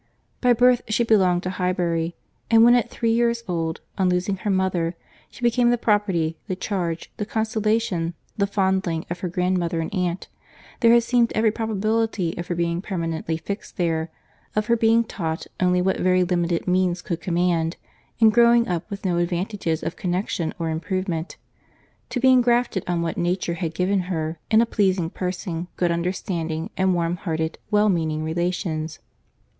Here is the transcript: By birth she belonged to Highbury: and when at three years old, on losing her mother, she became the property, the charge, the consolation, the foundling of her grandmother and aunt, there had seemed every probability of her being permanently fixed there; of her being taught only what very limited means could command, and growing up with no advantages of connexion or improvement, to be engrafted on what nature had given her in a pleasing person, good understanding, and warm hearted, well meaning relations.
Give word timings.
By 0.41 0.53
birth 0.53 0.81
she 0.87 1.03
belonged 1.03 1.43
to 1.43 1.51
Highbury: 1.51 2.15
and 2.49 2.63
when 2.63 2.73
at 2.73 2.89
three 2.89 3.11
years 3.11 3.43
old, 3.47 3.81
on 3.99 4.09
losing 4.09 4.37
her 4.37 4.49
mother, 4.49 4.95
she 5.29 5.43
became 5.43 5.69
the 5.69 5.77
property, 5.77 6.39
the 6.47 6.55
charge, 6.55 7.11
the 7.17 7.25
consolation, 7.27 8.15
the 8.35 8.47
foundling 8.47 9.05
of 9.11 9.19
her 9.19 9.27
grandmother 9.29 9.79
and 9.79 9.93
aunt, 9.93 10.27
there 10.79 10.91
had 10.91 11.03
seemed 11.03 11.31
every 11.35 11.51
probability 11.51 12.35
of 12.39 12.47
her 12.47 12.55
being 12.55 12.81
permanently 12.81 13.37
fixed 13.37 13.77
there; 13.77 14.09
of 14.55 14.65
her 14.65 14.75
being 14.75 15.03
taught 15.03 15.45
only 15.59 15.83
what 15.83 15.99
very 15.99 16.23
limited 16.23 16.67
means 16.67 17.03
could 17.03 17.21
command, 17.21 17.77
and 18.19 18.33
growing 18.33 18.67
up 18.67 18.89
with 18.89 19.05
no 19.05 19.17
advantages 19.17 19.83
of 19.83 19.97
connexion 19.97 20.51
or 20.57 20.71
improvement, 20.71 21.37
to 22.09 22.19
be 22.19 22.31
engrafted 22.31 22.83
on 22.87 23.03
what 23.03 23.19
nature 23.19 23.53
had 23.53 23.75
given 23.75 23.99
her 24.09 24.39
in 24.49 24.61
a 24.61 24.65
pleasing 24.65 25.11
person, 25.11 25.67
good 25.75 25.91
understanding, 25.91 26.71
and 26.75 26.95
warm 26.95 27.17
hearted, 27.17 27.59
well 27.69 27.87
meaning 27.87 28.23
relations. 28.23 28.97